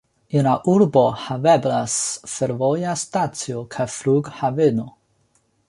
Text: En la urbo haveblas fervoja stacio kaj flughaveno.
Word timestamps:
En 0.37 0.43
la 0.45 0.53
urbo 0.75 1.03
haveblas 1.23 1.97
fervoja 2.33 2.97
stacio 3.03 3.63
kaj 3.77 3.89
flughaveno. 3.99 4.91